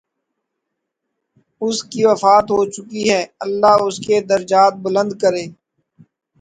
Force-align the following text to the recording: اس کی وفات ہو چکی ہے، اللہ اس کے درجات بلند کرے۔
اس 1.61 1.77
کی 1.83 2.01
وفات 2.05 2.45
ہو 2.51 2.59
چکی 2.73 3.03
ہے، 3.11 3.21
اللہ 3.43 3.73
اس 3.87 3.97
کے 4.07 4.15
درجات 4.29 4.73
بلند 4.83 5.11
کرے۔ 5.21 5.45